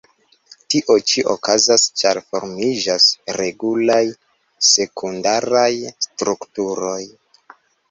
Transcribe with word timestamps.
Tio 0.73 0.93
ĉi 1.11 1.23
okazas, 1.33 1.85
ĉar 2.03 2.19
formiĝas 2.29 3.05
regulaj 3.41 4.01
sekundaraj 4.73 5.69
strukturoj. 6.09 6.99